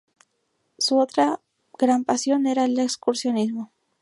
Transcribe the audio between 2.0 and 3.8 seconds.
pasión era el excursionismo.